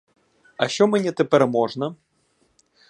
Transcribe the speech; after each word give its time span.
А 0.57 0.67
що 0.67 0.87
мені 0.87 1.11
тепер 1.11 1.47
можна? 1.47 1.95